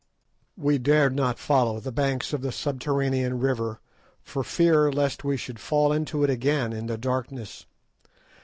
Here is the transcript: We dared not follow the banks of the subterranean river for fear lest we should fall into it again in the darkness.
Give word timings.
We 0.57 0.79
dared 0.79 1.15
not 1.15 1.37
follow 1.37 1.79
the 1.79 1.91
banks 1.91 2.33
of 2.33 2.41
the 2.41 2.51
subterranean 2.51 3.39
river 3.39 3.79
for 4.23 4.43
fear 4.43 4.91
lest 4.91 5.23
we 5.23 5.37
should 5.37 5.59
fall 5.59 5.93
into 5.93 6.23
it 6.23 6.29
again 6.31 6.73
in 6.73 6.87
the 6.87 6.97
darkness. 6.97 7.67